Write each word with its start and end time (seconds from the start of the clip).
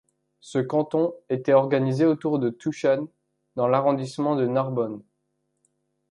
Ce 0.39 0.57
canton 0.57 1.13
était 1.29 1.53
organisé 1.53 2.07
autour 2.07 2.39
de 2.39 2.49
Tuchan 2.49 3.05
dans 3.55 3.67
l'arrondissement 3.67 4.35
de 4.35 4.47
Narbonne. 4.47 5.03